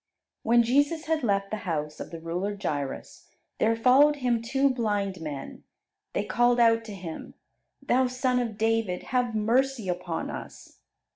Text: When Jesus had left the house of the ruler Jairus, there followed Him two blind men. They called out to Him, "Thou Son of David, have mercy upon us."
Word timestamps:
When 0.41 0.63
Jesus 0.63 1.05
had 1.05 1.21
left 1.23 1.51
the 1.51 1.57
house 1.57 1.99
of 1.99 2.09
the 2.09 2.19
ruler 2.19 2.57
Jairus, 2.59 3.27
there 3.59 3.75
followed 3.75 4.15
Him 4.15 4.41
two 4.41 4.67
blind 4.71 5.21
men. 5.21 5.63
They 6.13 6.23
called 6.25 6.59
out 6.59 6.83
to 6.85 6.95
Him, 6.95 7.35
"Thou 7.83 8.07
Son 8.07 8.39
of 8.39 8.57
David, 8.57 9.03
have 9.13 9.35
mercy 9.35 9.87
upon 9.87 10.31
us." 10.31 10.79